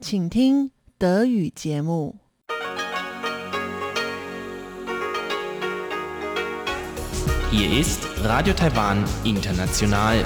[0.00, 2.16] 请听德语节目。
[7.50, 10.24] Hier ist Radio Taiwan International.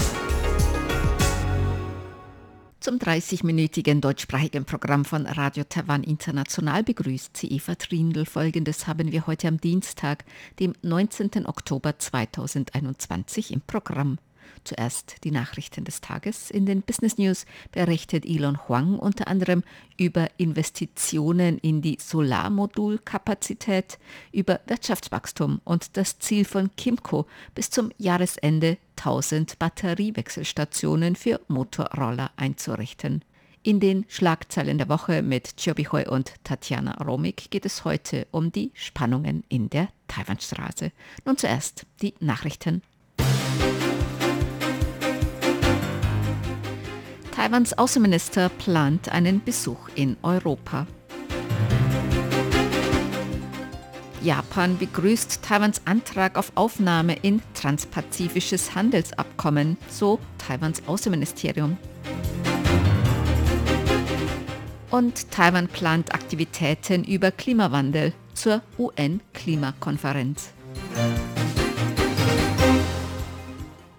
[2.79, 8.27] Zum 30-minütigen deutschsprachigen Programm von Radio Taiwan International begrüßt sie Eva Trindl.
[8.27, 10.25] Folgendes haben wir heute am Dienstag,
[10.61, 11.47] dem 19.
[11.47, 14.19] Oktober 2021 im Programm.
[14.64, 16.52] Zuerst die Nachrichten des Tages.
[16.52, 19.64] In den Business News berichtet Elon Huang unter anderem
[19.98, 23.98] über Investitionen in die Solarmodulkapazität,
[24.32, 33.24] über Wirtschaftswachstum und das Ziel von Kimco bis zum Jahresende 1000 Batteriewechselstationen für Motorroller einzurichten.
[33.64, 38.52] In den Schlagzeilen der Woche mit Chobi Hui und Tatjana Romik geht es heute um
[38.52, 40.92] die Spannungen in der Taiwanstraße.
[41.26, 42.82] Nun zuerst die Nachrichten
[47.32, 50.86] Taiwans Außenminister plant einen Besuch in Europa.
[54.22, 61.78] Japan begrüßt Taiwans Antrag auf Aufnahme in transpazifisches Handelsabkommen, so Taiwans Außenministerium.
[64.92, 70.52] Und Taiwan plant Aktivitäten über Klimawandel zur UN-Klimakonferenz.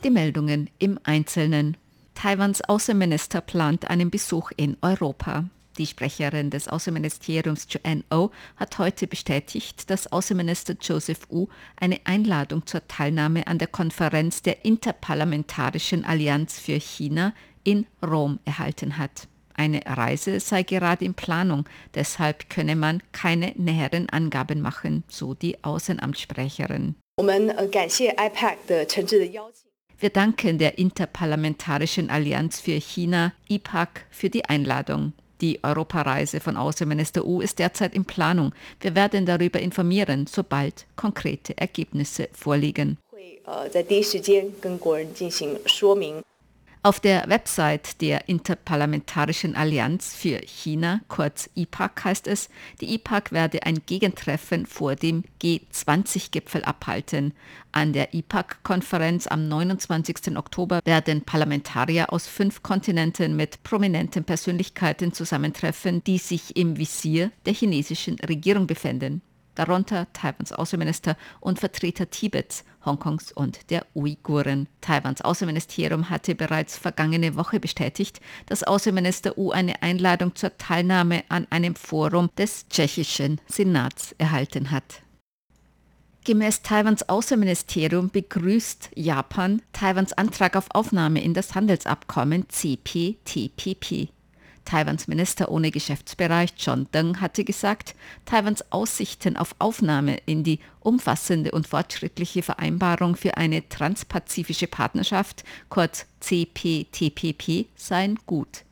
[0.05, 1.79] Die Meldungen im Einzelnen.
[2.15, 5.45] Taiwans Außenminister plant einen Besuch in Europa.
[5.79, 11.49] Die Sprecherin des Außenministeriums Joanne O oh hat heute bestätigt, dass Außenminister Joseph Wu
[11.81, 17.33] eine Einladung zur Teilnahme an der Konferenz der Interparlamentarischen Allianz für China
[17.65, 19.29] in Rom erhalten hat.
[19.55, 25.63] Eine Reise sei gerade in Planung, deshalb könne man keine näheren Angaben machen, so die
[25.63, 26.97] Außenamtssprecherin.
[30.03, 35.13] Wir danken der Interparlamentarischen Allianz für China, IPAC, für die Einladung.
[35.41, 38.53] Die Europareise von Außenminister U ist derzeit in Planung.
[38.81, 42.99] Wir werden darüber informieren, sobald konkrete Ergebnisse vorliegen.
[46.85, 52.49] Auf der Website der Interparlamentarischen Allianz für China, kurz IPAC heißt es,
[52.81, 57.35] die IPAC werde ein Gegentreffen vor dem G20-Gipfel abhalten.
[57.71, 60.37] An der IPAC-Konferenz am 29.
[60.37, 67.55] Oktober werden Parlamentarier aus fünf Kontinenten mit prominenten Persönlichkeiten zusammentreffen, die sich im Visier der
[67.55, 69.23] chinesischen Regierung befinden
[69.55, 74.69] darunter Taiwans Außenminister und Vertreter Tibets, Hongkongs und der Uiguren.
[74.81, 81.47] Taiwans Außenministerium hatte bereits vergangene Woche bestätigt, dass Außenminister U eine Einladung zur Teilnahme an
[81.51, 85.03] einem Forum des tschechischen Senats erhalten hat.
[86.25, 94.09] Gemäß Taiwans Außenministerium begrüßt Japan Taiwans Antrag auf Aufnahme in das Handelsabkommen CPTPP.
[94.65, 101.51] Taiwans Minister ohne Geschäftsbereich John Deng hatte gesagt, Taiwans Aussichten auf Aufnahme in die umfassende
[101.51, 108.65] und fortschrittliche Vereinbarung für eine transpazifische Partnerschaft, kurz CPTPP, seien gut.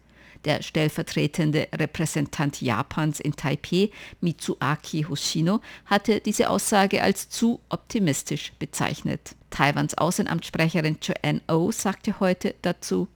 [0.45, 3.91] Der stellvertretende Repräsentant Japans in Taipeh,
[4.21, 9.37] Mitsuaki Hoshino, hatte diese Aussage als zu optimistisch bezeichnet.
[9.51, 13.09] Taiwans Außenamtssprecherin Joanne O oh sagte heute dazu,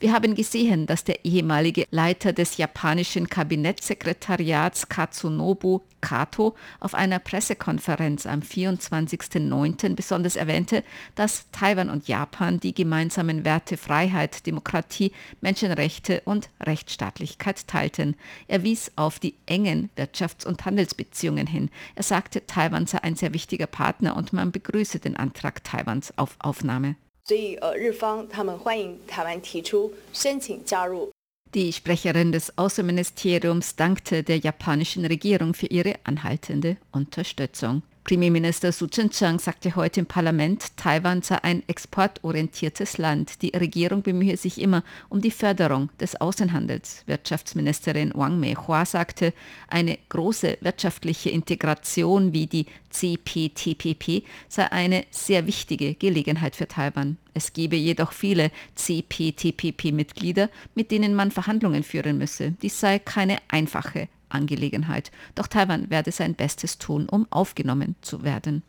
[0.00, 8.26] wir haben gesehen, dass der ehemalige Leiter des japanischen Kabinettssekretariats Katsunobu Kato auf einer Pressekonferenz
[8.26, 9.96] am 24.09.
[9.96, 10.84] besonders erwähnte,
[11.16, 18.14] dass Taiwan und Japan die gemeinsamen Werte Freiheit, Demokratie, Menschenrechte und Rechtsstaatlichkeit teilten.
[18.46, 21.70] Er wies auf die engen Wirtschafts- und Handelsbeziehungen hin.
[21.96, 26.36] Er sagte, Taiwan sei ein sehr wichtiger Partner und man begrüße den Antrag Taiwans auf
[26.38, 26.96] Aufnahme.
[27.27, 31.11] 所以呃，日方他们欢迎台湾提出申请加入。
[31.53, 37.83] Die Sprecherin des Außenministeriums dankte der japanischen Regierung für ihre anhaltende Unterstützung.
[38.08, 43.42] Premierminister Su Tseng-Chang sagte heute im Parlament, Taiwan sei ein exportorientiertes Land.
[43.42, 47.02] Die Regierung bemühe sich immer um die Förderung des Außenhandels.
[47.04, 49.34] Wirtschaftsministerin Wang Mei-Hua sagte,
[49.68, 57.18] eine große wirtschaftliche Integration wie die CPTPP sei eine sehr wichtige Gelegenheit für Taiwan.
[57.34, 62.54] Es gebe jedoch viele CPTPP-Mitglieder, mit denen man Verhandlungen führen müsse.
[62.62, 65.10] Dies sei keine einfache Angelegenheit.
[65.34, 68.62] Doch Taiwan werde sein Bestes tun, um aufgenommen zu werden.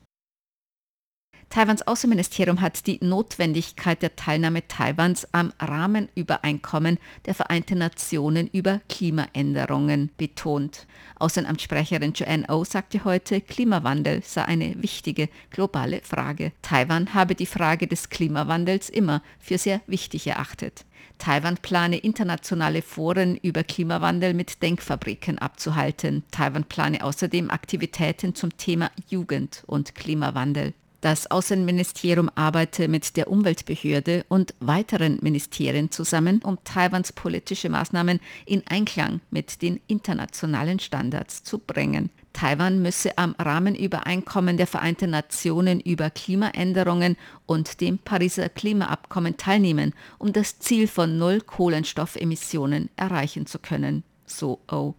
[1.50, 10.12] Taiwans Außenministerium hat die Notwendigkeit der Teilnahme Taiwans am Rahmenübereinkommen der Vereinten Nationen über Klimaänderungen
[10.16, 10.86] betont.
[11.18, 16.52] Außenamtssprecherin Joanne O sagte heute, Klimawandel sei eine wichtige globale Frage.
[16.62, 20.86] Taiwan habe die Frage des Klimawandels immer für sehr wichtig erachtet.
[21.18, 26.24] Taiwan plane internationale Foren über Klimawandel mit Denkfabriken abzuhalten.
[26.30, 30.76] Taiwan plane außerdem Aktivitäten zum Thema Jugend und Klimawandel.
[31.02, 38.64] Das Außenministerium arbeite mit der Umweltbehörde und weiteren Ministerien zusammen, um Taiwans politische Maßnahmen in
[38.68, 42.10] Einklang mit den internationalen Standards zu bringen.
[42.34, 50.34] Taiwan müsse am Rahmenübereinkommen der Vereinten Nationen über Klimaänderungen und dem Pariser Klimaabkommen teilnehmen, um
[50.34, 54.96] das Ziel von Null Kohlenstoffemissionen erreichen zu können, so O.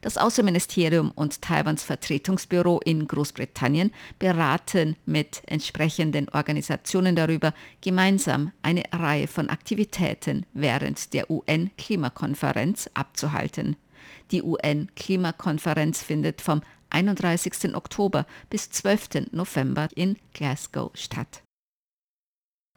[0.00, 7.52] Das Außenministerium und Taiwans Vertretungsbüro in Großbritannien beraten mit entsprechenden Organisationen darüber,
[7.82, 13.76] gemeinsam eine Reihe von Aktivitäten während der UN-Klimakonferenz abzuhalten.
[14.30, 17.74] Die UN-Klimakonferenz findet vom 31.
[17.74, 19.32] Oktober bis 12.
[19.32, 21.42] November in Glasgow statt.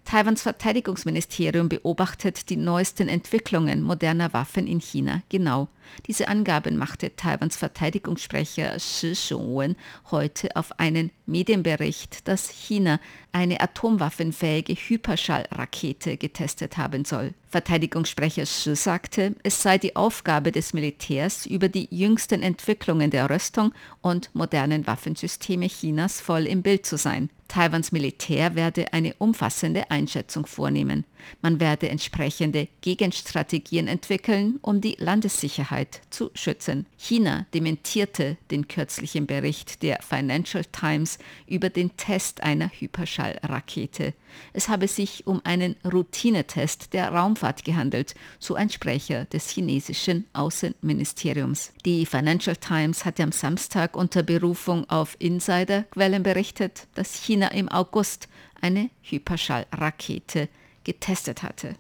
[0.03, 5.69] Taiwans Verteidigungsministerium beobachtet die neuesten Entwicklungen moderner Waffen in China genau.
[6.07, 9.75] Diese Angaben machte Taiwans Verteidigungssprecher Shi Shongwen
[10.11, 12.99] heute auf einen Medienbericht, dass China
[13.31, 17.33] eine atomwaffenfähige Hyperschallrakete getestet haben soll.
[17.49, 23.73] Verteidigungssprecher Shi sagte, es sei die Aufgabe des Militärs, über die jüngsten Entwicklungen der Rüstung
[24.01, 27.29] und modernen Waffensysteme Chinas voll im Bild zu sein.
[27.47, 31.05] Taiwans Militär werde eine umfassende Einschätzung vornehmen.
[31.41, 36.85] Man werde entsprechende Gegenstrategien entwickeln, um die Landessicherheit zu schützen.
[36.97, 41.17] China dementierte den kürzlichen Bericht der Financial Times
[41.47, 44.13] über den Test einer Hyperschallrakete.
[44.53, 51.71] Es habe sich um einen Routinetest der Raumfahrt gehandelt, so ein Sprecher des chinesischen Außenministeriums.
[51.85, 58.27] Die Financial Times hatte am Samstag unter Berufung auf Insiderquellen berichtet, dass China im August
[58.61, 60.49] eine Hyperschallrakete
[60.83, 61.75] getestet hatte.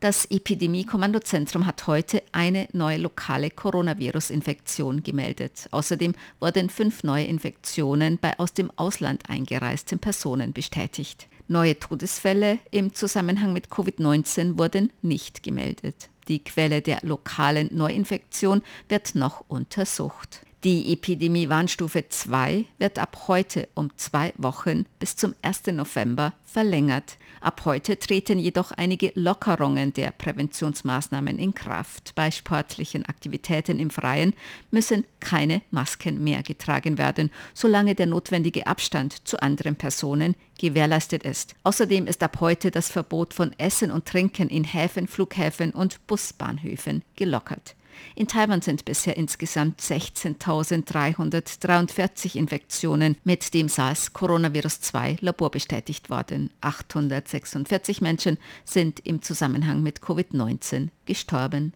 [0.00, 5.68] Das Epidemie-Kommandozentrum hat heute eine neue lokale Coronavirus-Infektion gemeldet.
[5.70, 11.28] Außerdem wurden fünf neue Infektionen bei aus dem Ausland eingereisten Personen bestätigt.
[11.48, 16.10] Neue Todesfälle im Zusammenhang mit Covid-19 wurden nicht gemeldet.
[16.28, 20.42] Die Quelle der lokalen Neuinfektion wird noch untersucht.
[20.66, 25.68] Die Epidemie-Warnstufe 2 wird ab heute um zwei Wochen bis zum 1.
[25.68, 27.18] November verlängert.
[27.40, 32.16] Ab heute treten jedoch einige Lockerungen der Präventionsmaßnahmen in Kraft.
[32.16, 34.34] Bei sportlichen Aktivitäten im Freien
[34.72, 41.54] müssen keine Masken mehr getragen werden, solange der notwendige Abstand zu anderen Personen gewährleistet ist.
[41.62, 47.04] Außerdem ist ab heute das Verbot von Essen und Trinken in Häfen, Flughäfen und Busbahnhöfen
[47.14, 47.76] gelockert.
[48.14, 56.50] In Taiwan sind bisher insgesamt 16.343 Infektionen mit dem SARS-Coronavirus-2 Labor bestätigt worden.
[56.60, 61.72] 846 Menschen sind im Zusammenhang mit Covid-19 gestorben.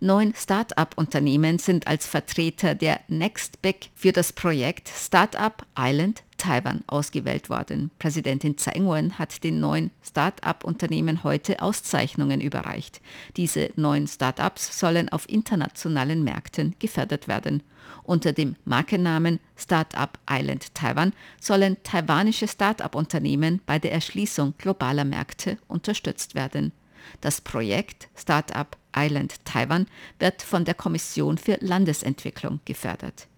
[0.00, 7.50] Neun Start-up-Unternehmen sind als Vertreter der Next Big für das Projekt Startup Island Taiwan ausgewählt
[7.50, 7.90] worden.
[7.98, 13.02] Präsidentin Tsai Ing-wen hat den neuen Start-up-Unternehmen heute Auszeichnungen überreicht.
[13.36, 17.62] Diese neuen Start-ups sollen auf internationalen Märkten gefördert werden.
[18.04, 26.34] Unter dem Markennamen Startup Island Taiwan sollen taiwanische Start-up-Unternehmen bei der Erschließung globaler Märkte unterstützt
[26.34, 26.72] werden.
[27.20, 29.86] Das Projekt Startup Island Taiwan
[30.18, 33.28] wird von der Kommission für Landesentwicklung gefördert.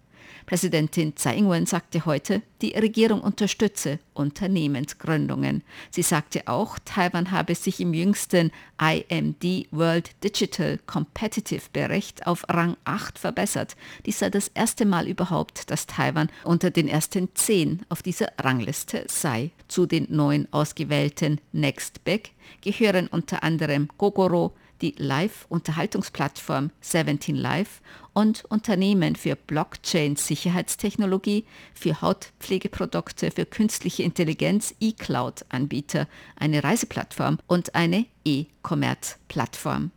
[0.51, 5.63] Präsidentin Tsai Ing-wen sagte heute, die Regierung unterstütze Unternehmensgründungen.
[5.91, 12.75] Sie sagte auch, Taiwan habe sich im jüngsten IMD World Digital Competitive Bericht auf Rang
[12.83, 13.77] 8 verbessert.
[14.05, 19.05] Dies sei das erste Mal überhaupt, dass Taiwan unter den ersten zehn auf dieser Rangliste
[19.07, 19.51] sei.
[19.69, 27.81] Zu den neun ausgewählten Next Big gehören unter anderem Gogoro, die Live-Unterhaltungsplattform 17 Live
[28.13, 39.91] und Unternehmen für Blockchain-Sicherheitstechnologie, für Hautpflegeprodukte, für künstliche Intelligenz, E-Cloud-Anbieter, eine Reiseplattform und eine E-Commerce-Plattform.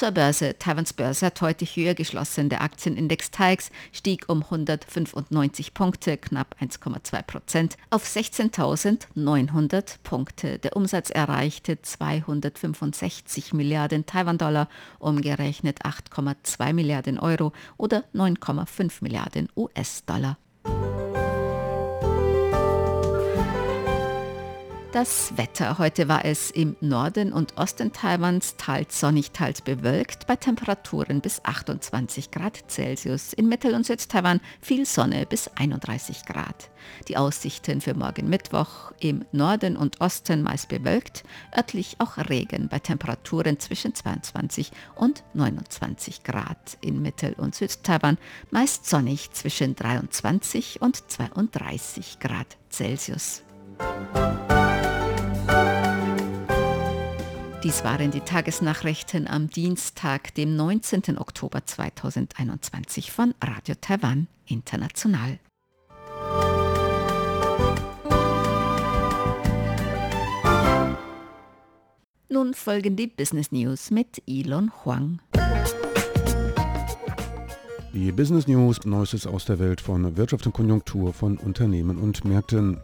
[0.00, 0.58] Zur Börse.
[0.58, 2.48] Taiwans Börse hat heute höher geschlossen.
[2.48, 10.58] Der Aktienindex TAIX stieg um 195 Punkte, knapp 1,2 Prozent, auf 16.900 Punkte.
[10.58, 20.38] Der Umsatz erreichte 265 Milliarden Taiwan-Dollar, umgerechnet 8,2 Milliarden Euro oder 9,5 Milliarden US-Dollar.
[24.92, 25.78] Das Wetter.
[25.78, 31.44] Heute war es im Norden und Osten Taiwans teils sonnig, teils bewölkt, bei Temperaturen bis
[31.44, 33.32] 28 Grad Celsius.
[33.32, 36.70] In Mittel- und Südtaiwan viel Sonne bis 31 Grad.
[37.06, 41.22] Die Aussichten für morgen Mittwoch im Norden und Osten meist bewölkt,
[41.56, 46.78] örtlich auch Regen bei Temperaturen zwischen 22 und 29 Grad.
[46.80, 48.18] In Mittel- und Südtaiwan
[48.50, 53.44] meist sonnig zwischen 23 und 32 Grad Celsius.
[57.62, 61.18] Dies waren die Tagesnachrichten am Dienstag, dem 19.
[61.18, 65.38] Oktober 2021 von Radio Taiwan International.
[72.30, 75.20] Nun folgen die Business News mit Elon Huang.
[77.92, 82.80] Die Business News, Neuestes aus der Welt von Wirtschaft und Konjunktur von Unternehmen und Märkten.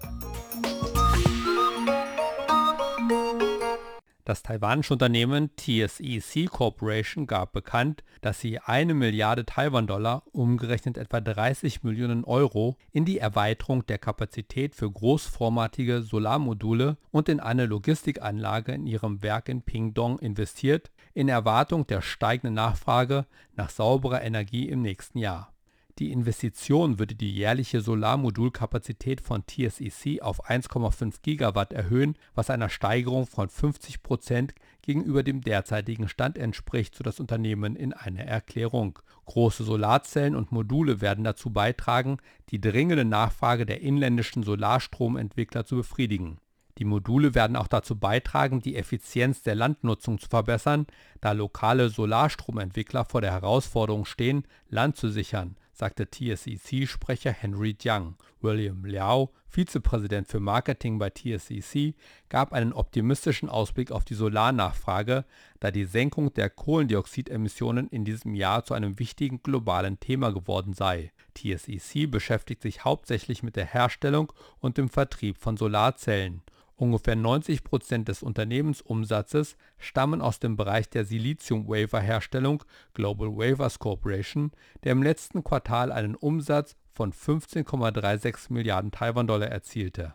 [4.27, 11.85] Das taiwanische Unternehmen TSEC Corporation gab bekannt, dass sie eine Milliarde Taiwan-Dollar, umgerechnet etwa 30
[11.85, 18.89] Millionen Euro, in die Erweiterung der Kapazität für großformatige Solarmodule und in eine Logistikanlage in
[18.89, 25.19] ihrem Werk in Pingdong investiert, in Erwartung der steigenden Nachfrage nach sauberer Energie im nächsten
[25.19, 25.56] Jahr.
[25.99, 33.27] Die Investition würde die jährliche Solarmodulkapazität von TSEC auf 1,5 Gigawatt erhöhen, was einer Steigerung
[33.27, 38.99] von 50 Prozent gegenüber dem derzeitigen Stand entspricht, so das Unternehmen in einer Erklärung.
[39.25, 42.19] Große Solarzellen und Module werden dazu beitragen,
[42.51, 46.37] die dringende Nachfrage der inländischen Solarstromentwickler zu befriedigen.
[46.77, 50.87] Die Module werden auch dazu beitragen, die Effizienz der Landnutzung zu verbessern,
[51.23, 58.17] da lokale Solarstromentwickler vor der Herausforderung stehen, Land zu sichern sagte TSEC-Sprecher Henry Jiang.
[58.41, 61.95] William Liao, Vizepräsident für Marketing bei TSEC,
[62.29, 65.25] gab einen optimistischen Ausblick auf die Solarnachfrage,
[65.61, 71.13] da die Senkung der Kohlendioxidemissionen in diesem Jahr zu einem wichtigen globalen Thema geworden sei.
[71.35, 76.43] TSEC beschäftigt sich hauptsächlich mit der Herstellung und dem Vertrieb von Solarzellen.
[76.79, 84.53] Ungefähr 90 Prozent des Unternehmensumsatzes stammen aus dem Bereich der Silizium-Wafer-Herstellung Global Wafers Corporation,
[84.85, 90.13] der im letzten Quartal einen Umsatz von 15,36 Milliarden Taiwan-Dollar erzielte.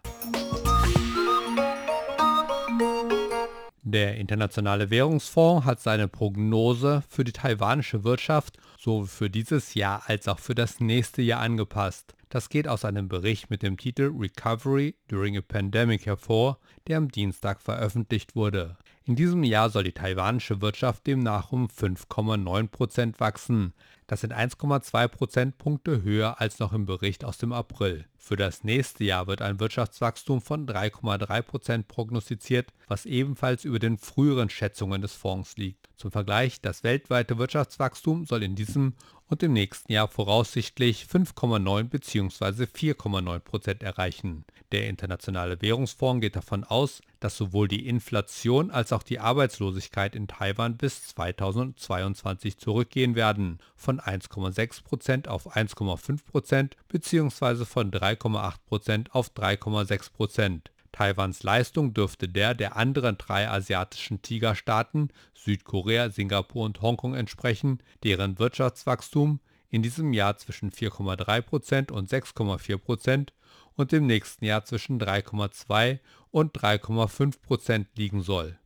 [3.84, 10.28] Der Internationale Währungsfonds hat seine Prognose für die taiwanische Wirtschaft sowohl für dieses Jahr als
[10.28, 12.14] auch für das nächste Jahr angepasst.
[12.32, 17.10] Das geht aus einem Bericht mit dem Titel Recovery During a Pandemic hervor, der am
[17.10, 18.78] Dienstag veröffentlicht wurde.
[19.04, 23.74] In diesem Jahr soll die taiwanische Wirtschaft demnach um 5,9% wachsen.
[24.08, 28.06] Das sind 1,2 Prozentpunkte höher als noch im Bericht aus dem April.
[28.18, 34.50] Für das nächste Jahr wird ein Wirtschaftswachstum von 3,3% prognostiziert, was ebenfalls über den früheren
[34.50, 35.90] Schätzungen des Fonds liegt.
[35.98, 38.94] Zum Vergleich, das weltweite Wirtschaftswachstum soll in diesem
[39.32, 42.66] und im nächsten Jahr voraussichtlich 5,9 bzw.
[42.66, 44.44] 4,9 Prozent erreichen.
[44.74, 50.28] Der Internationale Währungsfonds geht davon aus, dass sowohl die Inflation als auch die Arbeitslosigkeit in
[50.28, 57.64] Taiwan bis 2022 zurückgehen werden, von 1,6 Prozent auf 1,5 Prozent bzw.
[57.64, 60.72] von 3,8 Prozent auf 3,6 Prozent.
[60.92, 68.40] Taiwans Leistung dürfte der der anderen drei asiatischen Tigerstaaten Südkorea, Singapur und Hongkong entsprechen, deren
[68.40, 73.30] Wirtschaftswachstum in diesem Jahr zwischen 4,3% und 6,4%
[73.76, 78.58] und im nächsten Jahr zwischen 3,2 und 3,5% liegen soll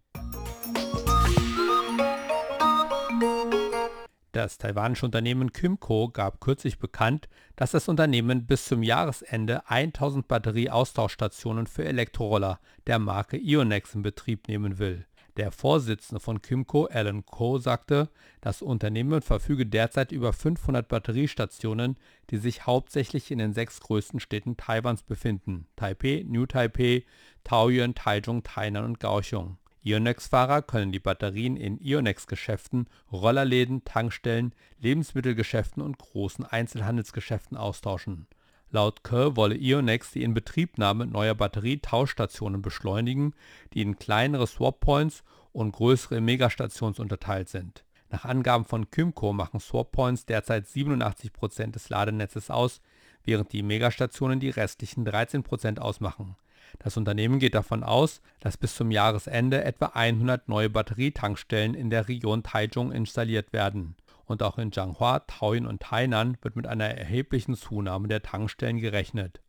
[4.35, 11.67] Das taiwanische Unternehmen Kymco gab kürzlich bekannt, dass das Unternehmen bis zum Jahresende 1000 Batterieaustauschstationen
[11.67, 15.05] für Elektroroller der Marke Ionex in Betrieb nehmen will.
[15.37, 18.09] Der Vorsitzende von Kymco, Alan Ko, sagte,
[18.41, 21.95] das Unternehmen verfüge derzeit über 500 Batteriestationen,
[22.29, 27.05] die sich hauptsächlich in den sechs größten Städten Taiwans befinden: Taipei, New Taipei,
[27.45, 29.57] Taoyuan, Taichung, Tainan und Kaohsiung.
[29.85, 38.25] Ionex-Fahrer können die Batterien in Ionex-Geschäften, Rollerläden, Tankstellen, Lebensmittelgeschäften und großen Einzelhandelsgeschäften austauschen.
[38.71, 43.35] Laut Kerr wolle Ionex die Inbetriebnahme neuer Batterietauschstationen beschleunigen,
[43.73, 47.85] die in kleinere Swap-Points und größere Megastations unterteilt sind.
[48.09, 52.81] Nach Angaben von Kymco machen Swap-Points derzeit 87% des Ladenetzes aus,
[53.23, 56.35] während die Megastationen die restlichen 13% ausmachen
[56.79, 62.07] das Unternehmen geht davon aus, dass bis zum Jahresende etwa 100 neue Batterietankstellen in der
[62.07, 63.95] Region Taichung installiert werden.
[64.25, 69.41] Und auch in Changhua, Taoyuan und Tainan wird mit einer erheblichen Zunahme der Tankstellen gerechnet.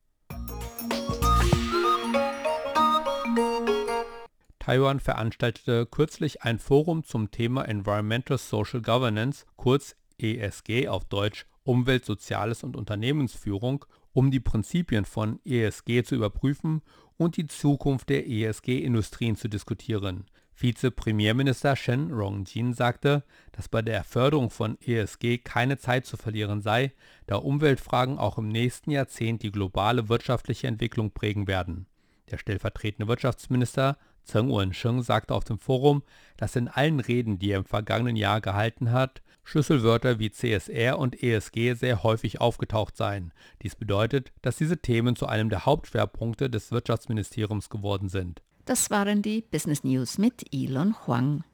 [4.66, 12.04] Taiwan veranstaltete kürzlich ein Forum zum Thema Environmental Social Governance, kurz ESG auf Deutsch Umwelt,
[12.04, 13.84] Soziales und Unternehmensführung,
[14.16, 16.80] um die Prinzipien von ESG zu überprüfen
[17.18, 20.24] und die Zukunft der ESG-Industrien zu diskutieren.
[20.54, 26.94] Vize-Premierminister Shen Rongjin sagte, dass bei der Förderung von ESG keine Zeit zu verlieren sei,
[27.26, 31.84] da Umweltfragen auch im nächsten Jahrzehnt die globale wirtschaftliche Entwicklung prägen werden.
[32.30, 36.02] Der stellvertretende Wirtschaftsminister Zheng Wensheng sagte auf dem Forum,
[36.36, 41.22] dass in allen Reden, die er im vergangenen Jahr gehalten hat, Schlüsselwörter wie CSR und
[41.22, 43.32] ESG sehr häufig aufgetaucht seien.
[43.62, 48.42] Dies bedeutet, dass diese Themen zu einem der Hauptschwerpunkte des Wirtschaftsministeriums geworden sind.
[48.64, 51.44] Das waren die Business News mit Elon Huang.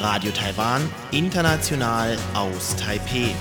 [0.00, 0.82] Radio Taiwan,
[1.12, 3.34] international aus Taipeh.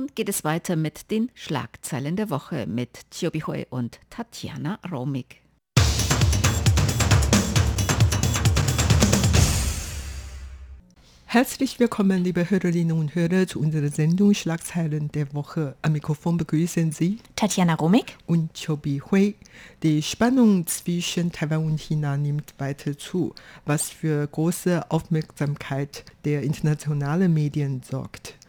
[0.00, 5.42] Nun geht es weiter mit den Schlagzeilen der Woche mit Chiobi Hui und Tatjana Romig.
[11.26, 15.76] Herzlich willkommen, liebe Hörerinnen und Hörer, zu unserer Sendung Schlagzeilen der Woche.
[15.82, 19.34] Am Mikrofon begrüßen Sie Tatjana Romig und Chobi Hui.
[19.82, 23.34] Die Spannung zwischen Taiwan und China nimmt weiter zu,
[23.66, 28.39] was für große Aufmerksamkeit der internationalen Medien sorgt.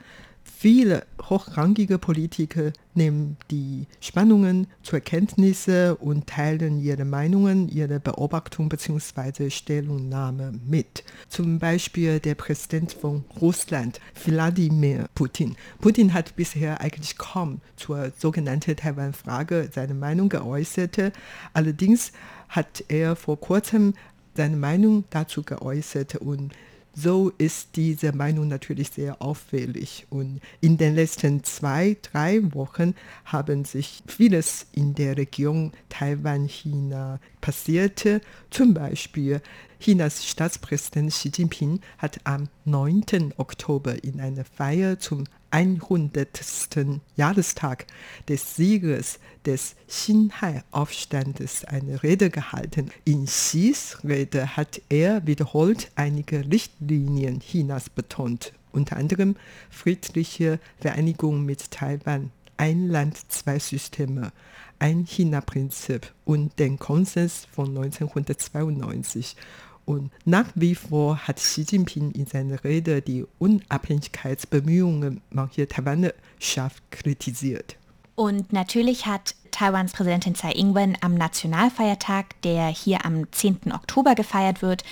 [0.61, 5.67] Viele hochrangige Politiker nehmen die Spannungen zur Kenntnis
[5.99, 9.49] und teilen ihre Meinungen, ihre Beobachtung bzw.
[9.49, 11.03] Stellungnahme mit.
[11.29, 15.55] Zum Beispiel der Präsident von Russland, Wladimir Putin.
[15.79, 21.11] Putin hat bisher eigentlich kaum zur sogenannten Taiwan-Frage seine Meinung geäußert.
[21.53, 22.11] Allerdings
[22.49, 23.95] hat er vor kurzem
[24.35, 26.53] seine Meinung dazu geäußert und
[26.93, 30.07] so ist diese Meinung natürlich sehr auffällig.
[30.09, 32.95] Und in den letzten zwei, drei Wochen
[33.25, 38.05] haben sich vieles in der Region Taiwan-China passiert.
[38.49, 39.41] Zum Beispiel
[39.79, 43.33] Chinas Staatspräsident Xi Jinping hat am 9.
[43.37, 46.43] Oktober in einer Feier zum 100.
[47.15, 47.85] Jahrestag
[48.27, 52.89] des Sieges des Xinhai-Aufstandes eine Rede gehalten.
[53.05, 59.35] In Xis Rede hat er wiederholt einige Richtlinien Chinas betont, unter anderem
[59.69, 64.31] friedliche Vereinigung mit Taiwan, ein Land, zwei Systeme,
[64.79, 69.35] ein China-Prinzip und den Konsens von 1992
[69.85, 76.81] und nach wie vor hat Xi Jinping in seiner Rede die Unabhängigkeitsbemühungen mancher Taiwaner scharf
[76.91, 77.77] kritisiert.
[78.15, 83.73] Und natürlich hat Taiwans Präsidentin Tsai Ing-wen am Nationalfeiertag, der hier am 10.
[83.73, 84.83] Oktober gefeiert wird,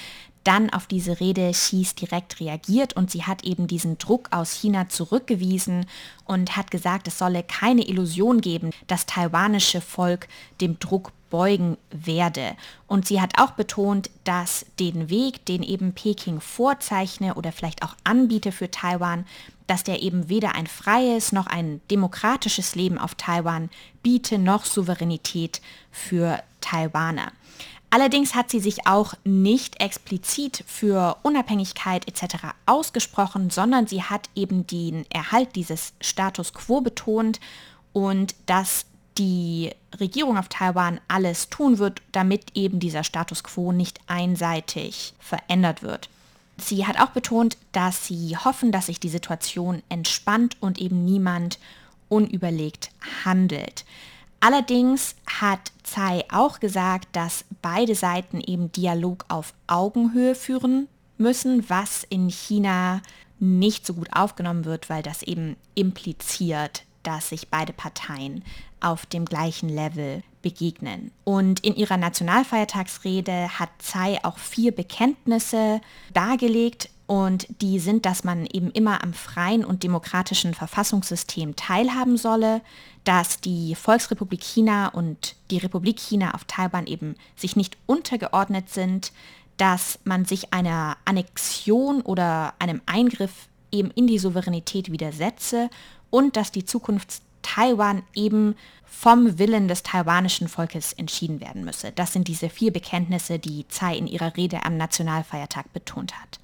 [0.43, 4.89] dann auf diese Rede Xis direkt reagiert und sie hat eben diesen Druck aus China
[4.89, 5.85] zurückgewiesen
[6.25, 10.27] und hat gesagt, es solle keine Illusion geben, das taiwanische Volk
[10.61, 12.55] dem Druck beugen werde.
[12.87, 17.95] Und sie hat auch betont, dass den Weg, den eben Peking vorzeichne oder vielleicht auch
[18.03, 19.25] anbiete für Taiwan,
[19.67, 23.69] dass der eben weder ein freies noch ein demokratisches Leben auf Taiwan
[24.01, 27.31] biete, noch Souveränität für Taiwaner.
[27.91, 32.35] Allerdings hat sie sich auch nicht explizit für Unabhängigkeit etc.
[32.65, 37.39] ausgesprochen, sondern sie hat eben den Erhalt dieses Status quo betont
[37.91, 38.85] und dass
[39.17, 45.81] die Regierung auf Taiwan alles tun wird, damit eben dieser Status quo nicht einseitig verändert
[45.81, 46.09] wird.
[46.57, 51.57] Sie hat auch betont, dass sie hoffen, dass sich die Situation entspannt und eben niemand
[52.07, 52.91] unüberlegt
[53.23, 53.85] handelt.
[54.39, 62.05] Allerdings hat Tsai auch gesagt, dass beide Seiten eben Dialog auf Augenhöhe führen müssen, was
[62.09, 63.01] in China
[63.39, 68.43] nicht so gut aufgenommen wird, weil das eben impliziert, dass sich beide Parteien
[68.81, 71.11] auf dem gleichen Level begegnen.
[71.25, 75.81] Und in ihrer Nationalfeiertagsrede hat Tsai auch vier Bekenntnisse
[76.13, 82.61] dargelegt, und die sind, dass man eben immer am freien und demokratischen Verfassungssystem teilhaben solle,
[83.03, 89.11] dass die Volksrepublik China und die Republik China auf Taiwan eben sich nicht untergeordnet sind,
[89.57, 95.71] dass man sich einer Annexion oder einem Eingriff eben in die Souveränität widersetze
[96.11, 98.53] und dass die Zukunft Taiwan eben
[98.85, 101.91] vom Willen des taiwanischen Volkes entschieden werden müsse.
[101.91, 106.39] Das sind diese vier Bekenntnisse, die Tsai in ihrer Rede am Nationalfeiertag betont hat.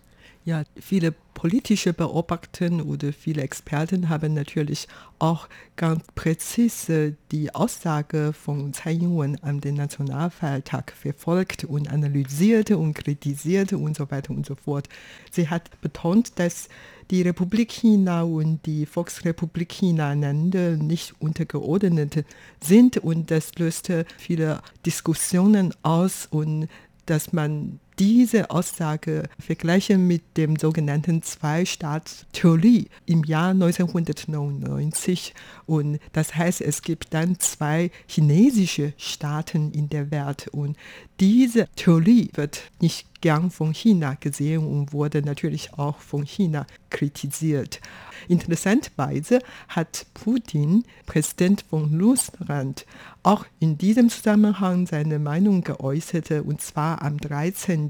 [0.47, 8.71] Ja, viele politische Beobachter oder viele Experten haben natürlich auch ganz präzise die Aussage von
[8.71, 14.53] Tsai Ing-wen an den Nationalfeiertag verfolgt und analysiert und kritisiert und so weiter und so
[14.53, 14.88] fort.
[15.31, 16.69] Sie hat betont, dass
[17.10, 22.23] die Republik China und die Volksrepublik China einander nicht untergeordnet
[22.62, 26.67] sind und das löste viele Diskussionen aus und
[27.08, 35.34] dass man diese Aussage vergleichen mit dem sogenannten Zwei-Staats-Theorie im Jahr 1999.
[35.65, 40.47] Und das heißt, es gibt dann zwei chinesische Staaten in der Welt.
[40.49, 40.77] Und
[41.19, 47.81] diese Theorie wird nicht gern von China gesehen und wurde natürlich auch von China kritisiert.
[48.27, 52.86] Interessanterweise hat Putin, Präsident von Russland,
[53.23, 57.85] auch in diesem Zusammenhang seine Meinung geäußert, und zwar am 13.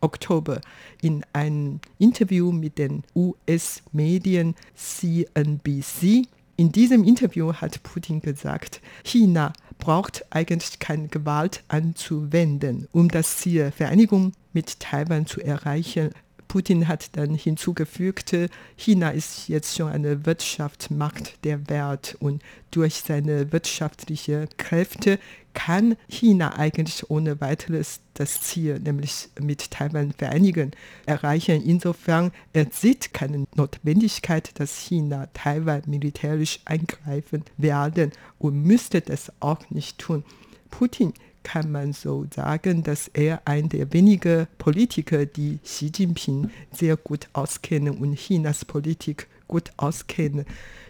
[0.00, 0.60] Oktober
[1.02, 6.26] in einem Interview mit den US-Medien CNBC.
[6.56, 13.72] In diesem Interview hat Putin gesagt, China braucht eigentlich keine Gewalt anzuwenden, um das Ziel
[13.72, 16.10] Vereinigung mit Taiwan zu erreichen.
[16.46, 18.36] Putin hat dann hinzugefügt,
[18.76, 25.18] China ist jetzt schon eine Wirtschaftsmacht der Welt und durch seine wirtschaftlichen Kräfte
[25.54, 30.72] kann China eigentlich ohne weiteres das Ziel, nämlich mit Taiwan vereinigen,
[31.06, 31.62] erreichen.
[31.64, 39.70] Insofern er sieht keine Notwendigkeit, dass China Taiwan militärisch eingreifen werden und müsste das auch
[39.70, 40.24] nicht tun.
[40.70, 41.14] Putin
[41.44, 47.28] kann man so sagen, dass er ein der wenigen Politiker, die Xi Jinping sehr gut
[47.32, 50.44] auskennen und Chinas Politik gut auskennen.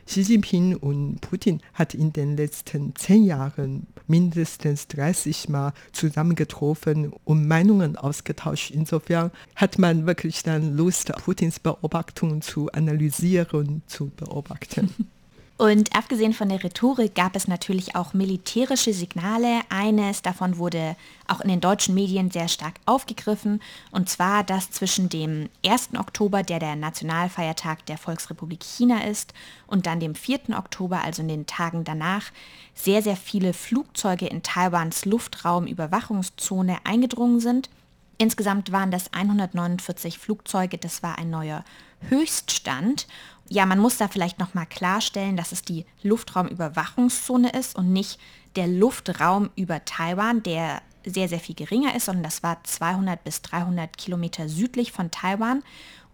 [0.07, 7.49] Xi Jinping und Putin hat in den letzten zehn Jahren mindestens 30 Mal zusammengetroffen und
[7.49, 8.71] Meinungen ausgetauscht.
[8.71, 14.95] Insofern hat man wirklich dann Lust, Putins Beobachtungen zu analysieren zu beobachten.
[15.57, 19.61] Und abgesehen von der Rhetorik gab es natürlich auch militärische Signale.
[19.69, 20.97] Eines davon wurde
[21.29, 23.63] auch in den deutschen Medien sehr stark aufgegriffen,
[23.93, 25.91] und zwar, dass zwischen dem 1.
[25.97, 29.33] Oktober, der der Nationalfeiertag der Volksrepublik China ist,
[29.69, 30.59] und dann dem 4.
[30.59, 32.33] Oktober, also in den Tagen danach,
[32.75, 37.71] sehr, sehr viele Flugzeuge in Taiwans Luftraumüberwachungszone eingedrungen sind.
[38.19, 41.65] Insgesamt waren das 149 Flugzeuge, das war ein neuer
[42.09, 43.07] Höchststand
[43.49, 48.19] ja, man muss da vielleicht nochmal klarstellen, dass es die Luftraumüberwachungszone ist und nicht
[48.57, 53.43] der Luftraum über Taiwan, der sehr, sehr viel geringer ist, sondern das war 200 bis
[53.43, 55.63] 300 Kilometer südlich von Taiwan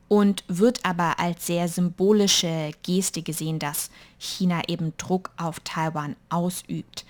[0.09, 7.05] und wird aber als sehr symbolische Geste gesehen, dass China eben Druck auf Taiwan ausübt.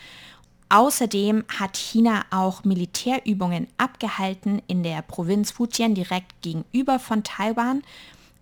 [0.68, 7.82] Außerdem hat China auch Militärübungen abgehalten in der Provinz Fujian direkt gegenüber von Taiwan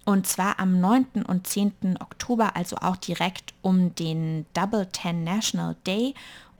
[0.09, 1.25] und zwar am 9.
[1.27, 1.99] und 10.
[2.01, 6.15] Oktober, also auch direkt um den Double Ten National Day.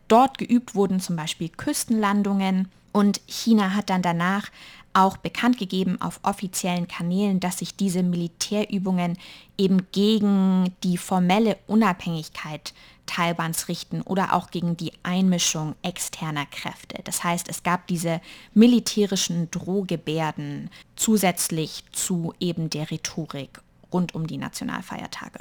[0.07, 4.51] Dort geübt wurden zum Beispiel Küstenlandungen und China hat dann danach
[4.93, 9.17] auch bekannt gegeben auf offiziellen Kanälen, dass sich diese Militärübungen
[9.57, 12.75] eben gegen die formelle Unabhängigkeit
[13.09, 17.03] Taiwans richten oder auch gegen die Einmischung externer Kräfte.
[17.03, 18.21] Das heißt, es gab diese
[18.55, 23.61] militärischen Drohgebärden zusätzlich zu eben der Rhetorik
[23.93, 25.41] rund um die Nationalfeiertage.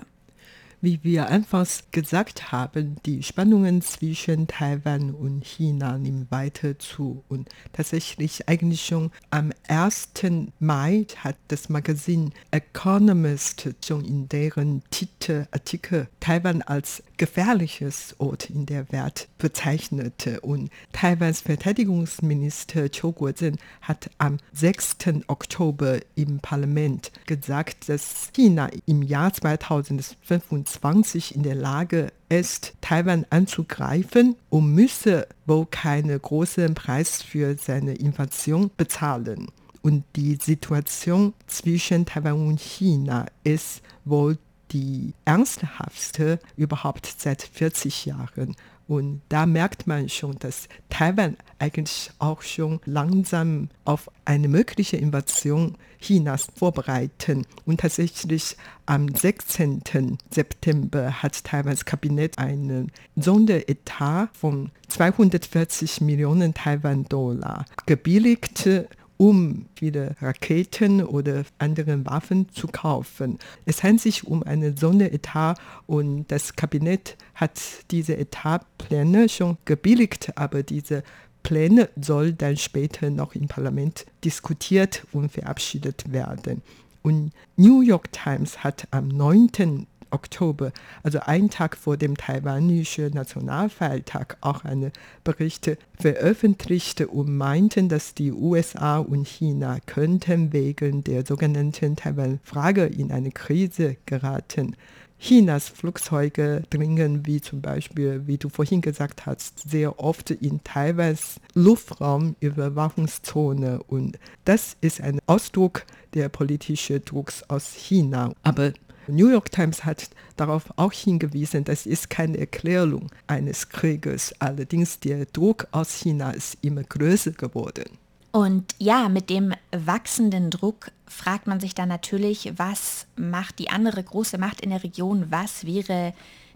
[0.79, 7.23] Wie wir anfangs gesagt haben, die Spannungen zwischen Taiwan und China nehmen weiter zu.
[7.29, 10.11] Und tatsächlich eigentlich schon am 1.
[10.59, 18.91] Mai hat das Magazin Economist schon in deren Titelartikel Taiwan als gefährliches Ort in der
[18.91, 20.41] Welt bezeichnete.
[20.41, 24.97] Und Taiwans Verteidigungsminister Chiu Kuo-jin hat am 6.
[25.27, 34.35] Oktober im Parlament gesagt, dass China im Jahr 2025 in der Lage ist, Taiwan anzugreifen
[34.49, 39.47] und müsse wohl keinen großen Preis für seine Invasion bezahlen.
[39.81, 44.37] Und die Situation zwischen Taiwan und China ist wohl
[44.71, 48.55] die ernsthaftste überhaupt seit 40 Jahren.
[48.87, 55.75] Und da merkt man schon, dass Taiwan eigentlich auch schon langsam auf eine mögliche Invasion
[55.99, 57.45] Chinas vorbereiten.
[57.65, 60.17] Und tatsächlich am 16.
[60.31, 68.69] September hat Taiwans Kabinett einen Sonderetat von 240 Millionen Taiwan-Dollar gebilligt
[69.17, 73.39] um wieder Raketen oder andere Waffen zu kaufen.
[73.65, 77.59] Es handelt sich um einen Sonderetat und das Kabinett hat
[77.91, 81.03] diese Etatpläne schon gebilligt, aber diese
[81.43, 86.61] Pläne soll dann später noch im Parlament diskutiert und verabschiedet werden.
[87.03, 89.87] Und New York Times hat am 9.
[90.11, 90.71] Oktober,
[91.03, 94.91] also einen Tag vor dem taiwanischen Nationalfeiertag, auch eine
[95.23, 103.11] Berichte veröffentlichte und meinten, dass die USA und China könnten wegen der sogenannten Taiwan-Frage in
[103.11, 104.75] eine Krise geraten.
[105.19, 111.39] Chinas Flugzeuge dringen, wie zum Beispiel, wie du vorhin gesagt hast, sehr oft in Taiwans
[111.55, 113.81] Luftraumüberwachungszone.
[113.87, 118.31] Und das ist ein Ausdruck der politischen Drucks aus China.
[118.43, 118.73] Aber
[119.07, 124.33] New York Times hat darauf auch hingewiesen, das ist keine Erklärung eines Krieges.
[124.39, 127.85] Allerdings der Druck aus China ist immer größer geworden.
[128.31, 134.03] Und ja, mit dem wachsenden Druck fragt man sich dann natürlich, was macht die andere
[134.03, 136.13] große Macht in der Region, was wäre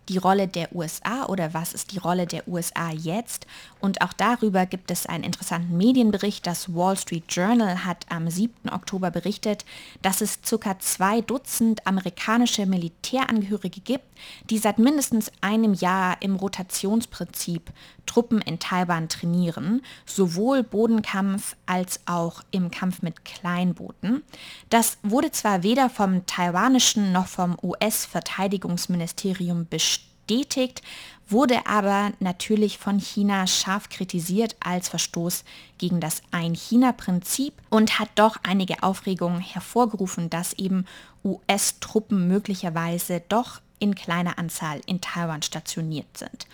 [0.10, 3.46] die Rolle der USA oder was ist die Rolle der USA jetzt?
[3.80, 6.46] Und auch darüber gibt es einen interessanten Medienbericht.
[6.46, 8.70] Das Wall Street Journal hat am 7.
[8.72, 9.66] Oktober berichtet,
[10.02, 10.78] dass es ca.
[10.80, 14.06] zwei Dutzend amerikanische Militärangehörige gibt,
[14.50, 17.72] die seit mindestens einem Jahr im Rotationsprinzip
[18.12, 24.24] Truppen in Taiwan trainieren, sowohl Bodenkampf als auch im Kampf mit Kleinbooten.
[24.70, 30.82] Das wurde zwar weder vom taiwanischen noch vom US-Verteidigungsministerium bestätigt,
[31.30, 35.46] wurde aber natürlich von China scharf kritisiert als Verstoß
[35.78, 40.86] gegen das Ein-China-Prinzip und hat doch einige Aufregungen hervorgerufen, dass eben
[41.24, 46.46] US-Truppen möglicherweise doch in kleiner Anzahl in Taiwan stationiert sind.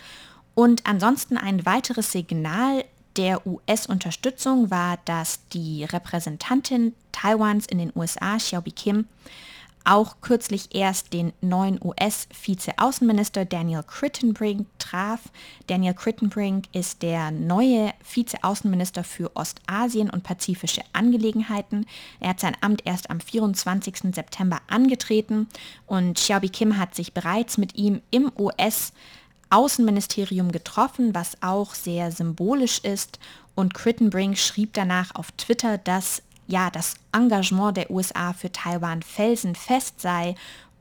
[0.58, 2.84] Und ansonsten ein weiteres Signal
[3.16, 9.06] der US-Unterstützung war, dass die Repräsentantin Taiwans in den USA, Xiaobi Kim,
[9.84, 15.20] auch kürzlich erst den neuen US-Vize-Außenminister Daniel Crittenbrink traf.
[15.68, 21.86] Daniel Crittenbrink ist der neue Vize-Außenminister für Ostasien und pazifische Angelegenheiten.
[22.18, 24.12] Er hat sein Amt erst am 24.
[24.12, 25.46] September angetreten
[25.86, 28.92] und Xiaobi Kim hat sich bereits mit ihm im US
[29.50, 33.18] Außenministerium getroffen, was auch sehr symbolisch ist.
[33.54, 40.00] Und Crittenbrink schrieb danach auf Twitter, dass ja, das Engagement der USA für Taiwan felsenfest
[40.00, 40.34] sei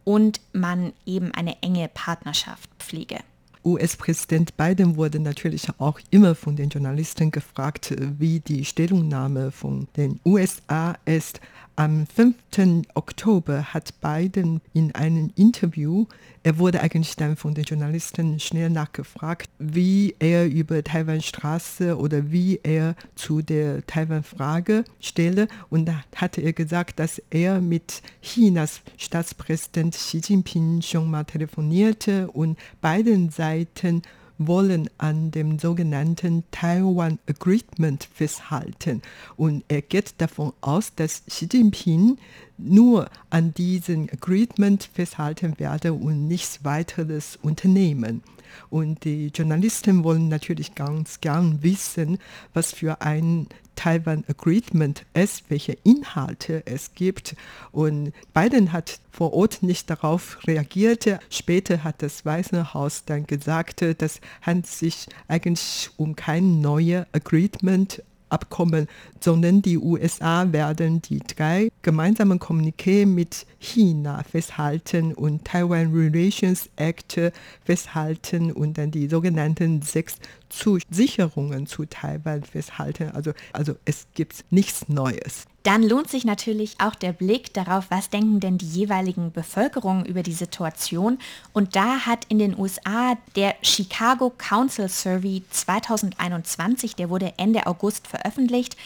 [0.05, 3.19] und man eben eine enge Partnerschaft pflege.
[3.65, 10.21] US-Präsident Biden wurde natürlich auch immer von den Journalisten gefragt, wie die Stellungnahme von den
[10.25, 11.41] USA ist.
[11.79, 12.87] Am 5.
[12.95, 16.07] Oktober hat Biden in einem Interview,
[16.41, 22.59] er wurde eigentlich dann von den Journalisten schnell nachgefragt, wie er über Taiwan-Straße oder wie
[22.63, 25.47] er zu der Taiwan-Frage stelle.
[25.69, 32.31] Und da hatte er gesagt, dass er mit Chinas Staatspräsident Xi Jinping schon mal telefonierte
[32.31, 34.01] und beiden Seiten
[34.37, 39.01] wollen an dem sogenannten Taiwan Agreement festhalten.
[39.35, 42.17] Und er geht davon aus, dass Xi Jinping
[42.57, 48.23] nur an diesem Agreement festhalten werde und nichts weiteres unternehmen.
[48.69, 52.17] Und die Journalisten wollen natürlich ganz gern wissen,
[52.53, 53.47] was für ein
[53.77, 57.35] Taiwan Agreement es, welche Inhalte es gibt.
[57.71, 61.05] Und Biden hat vor Ort nicht darauf reagiert.
[61.29, 68.03] Später hat das Weiße Haus dann gesagt, das handelt sich eigentlich um kein neues Agreement
[68.29, 68.87] Abkommen,
[69.19, 77.19] sondern die USA werden die drei gemeinsamen Kommuniqué mit China festhalten und Taiwan Relations Act
[77.63, 80.15] festhalten und dann die sogenannten sechs
[80.49, 83.09] Zusicherungen zu Taiwan festhalten.
[83.11, 85.45] Also, also es gibt nichts Neues.
[85.67, 90.23] Dann lohnt sich natürlich auch der Blick darauf, was denken denn die jeweiligen Bevölkerungen über
[90.23, 91.19] die Situation.
[91.51, 98.07] Und da hat in den USA der Chicago Council Survey 2021, der wurde Ende August
[98.07, 98.77] veröffentlicht,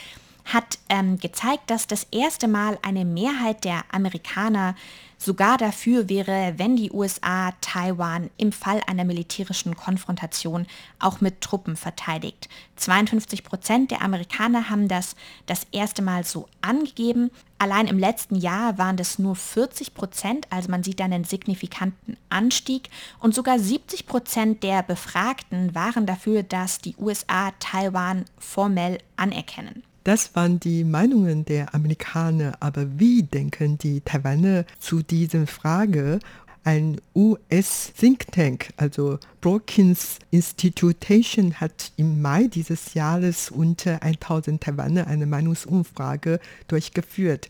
[0.43, 4.73] hat ähm, gezeigt, dass das erste Mal eine Mehrheit der Amerikaner
[5.21, 10.65] sogar dafür wäre, wenn die USA Taiwan im Fall einer militärischen Konfrontation
[10.99, 12.49] auch mit Truppen verteidigt.
[12.77, 17.29] 52 Prozent der Amerikaner haben das das erste Mal so angegeben.
[17.59, 22.17] Allein im letzten Jahr waren das nur 40 Prozent, also man sieht da einen signifikanten
[22.29, 22.89] Anstieg.
[23.19, 29.83] Und sogar 70 Prozent der Befragten waren dafür, dass die USA Taiwan formell anerkennen.
[30.03, 32.53] Das waren die Meinungen der Amerikaner.
[32.59, 36.19] Aber wie denken die Taiwaner zu dieser Frage?
[36.63, 45.25] Ein US-Think Tank, also Brookings Institution, hat im Mai dieses Jahres unter 1000 Taiwaner eine
[45.25, 47.49] Meinungsumfrage durchgeführt.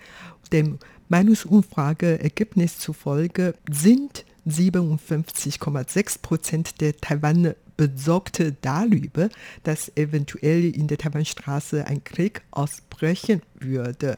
[0.54, 9.30] Dem Meinungsumfrageergebnis zufolge sind 57,6 Prozent der Taiwaner besorgte darüber,
[9.64, 14.18] dass eventuell in der Taiwanstraße ein Krieg ausbrechen würde.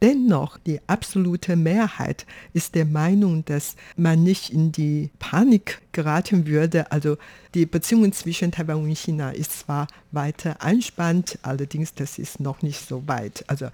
[0.00, 6.92] Dennoch, die absolute Mehrheit ist der Meinung, dass man nicht in die Panik geraten würde.
[6.92, 7.16] Also
[7.54, 12.86] die Beziehung zwischen Taiwan und China ist zwar weiter anspannt, allerdings das ist noch nicht
[12.86, 13.44] so weit.
[13.48, 13.68] Also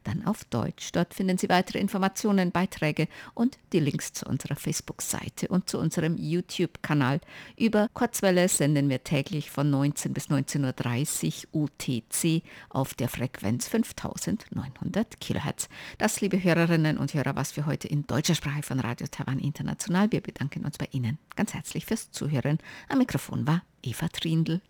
[0.04, 0.92] dann auf Deutsch.
[0.92, 6.16] Dort finden Sie weitere Informationen, Beiträge und die Links zu unserer Facebook-Seite und zu unserem
[6.16, 7.20] YouTube-Kanal.
[7.56, 15.20] Über Kurzwelle senden wir täglich von 19 bis 19.30 Uhr UTC auf der Frequenz 5900
[15.20, 15.68] kHz.
[15.98, 20.10] Das, liebe Hörerinnen und Hörer, was für heute in deutscher Sprache von Radio Taiwan International.
[20.10, 22.58] Wir bedanken uns bei Ihnen ganz herzlich fürs Zuhören.
[22.88, 24.60] Am Mikrofon war Eva Trindl.